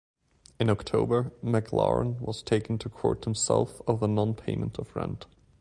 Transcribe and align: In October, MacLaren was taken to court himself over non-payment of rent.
In 0.59 0.71
October, 0.71 1.31
MacLaren 1.43 2.19
was 2.19 2.41
taken 2.41 2.79
to 2.79 2.89
court 2.89 3.25
himself 3.25 3.83
over 3.85 4.07
non-payment 4.07 4.79
of 4.79 4.95
rent. 4.95 5.27